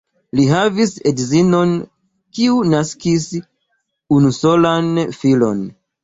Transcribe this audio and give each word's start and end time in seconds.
Li 0.37 0.43
havis 0.51 0.93
edzinon, 1.09 1.73
kiu 2.37 2.55
naskis 2.69 3.27
unusolan 4.17 4.89
filon. 5.19 5.61